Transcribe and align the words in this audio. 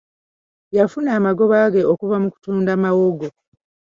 Yafuna 0.77 1.09
amagoba 1.19 1.57
ge 1.73 1.81
okuva 1.91 2.15
mu 2.23 2.29
kutunda 2.33 2.71
mawogo. 2.83 3.27